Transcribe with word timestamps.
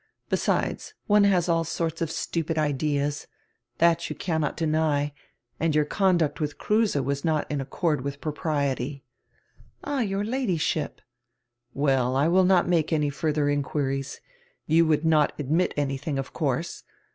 Besides, 0.29 0.95
one 1.05 1.25
has 1.25 1.47
all 1.47 1.63
sorts 1.63 2.01
of 2.01 2.09
stupid 2.09 2.57
ideas. 2.57 3.27
That 3.77 4.09
you 4.09 4.15
cannot 4.15 4.57
deny, 4.57 5.13
and 5.59 5.75
your 5.75 5.85
conduct 5.85 6.39
with 6.41 6.57
Kruse 6.57 6.95
was 6.95 7.23
not 7.23 7.45
in 7.51 7.61
accord 7.61 8.01
with 8.01 8.19
propriety." 8.19 9.03
"Air, 9.85 10.01
your 10.01 10.23
Ladyship 10.23 11.01
—""Well, 11.75 12.15
I 12.15 12.27
will 12.29 12.45
not 12.45 12.67
make 12.67 12.91
any 12.91 13.11
further 13.11 13.47
inquiries. 13.47 14.19
You 14.65 14.87
would 14.87 15.05
not 15.05 15.37
adnrit 15.37 15.71
anything, 15.77 16.17
of 16.17 16.33
course. 16.33 16.81